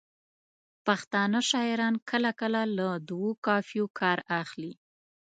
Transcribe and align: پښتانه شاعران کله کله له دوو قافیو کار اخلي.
پښتانه 0.85 1.39
شاعران 1.49 1.95
کله 2.09 2.31
کله 2.39 2.61
له 2.77 2.87
دوو 3.09 3.29
قافیو 3.45 3.85
کار 3.99 4.17
اخلي. 4.41 4.73